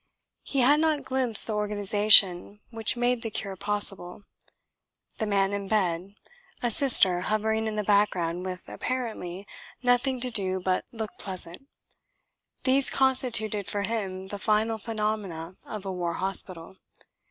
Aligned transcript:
He 0.41 0.61
had 0.61 0.79
not 0.79 1.05
glimpsed 1.05 1.45
the 1.45 1.53
organisation 1.53 2.59
which 2.71 2.97
made 2.97 3.21
the 3.21 3.29
cure 3.29 3.55
possible. 3.55 4.23
The 5.19 5.27
man 5.27 5.53
in 5.53 5.67
bed, 5.67 6.15
a 6.63 6.71
Sister 6.71 7.19
hovering 7.21 7.67
in 7.67 7.75
the 7.75 7.83
background 7.83 8.43
with, 8.43 8.67
apparently, 8.67 9.45
nothing 9.83 10.19
to 10.21 10.31
do 10.31 10.59
but 10.59 10.85
look 10.91 11.11
pleasant 11.19 11.67
these 12.63 12.89
constituted, 12.89 13.67
for 13.67 13.83
him, 13.83 14.29
the 14.29 14.39
final 14.39 14.79
phenomena 14.79 15.57
of 15.65 15.85
a 15.85 15.91
war 15.91 16.13
hospital. 16.13 16.77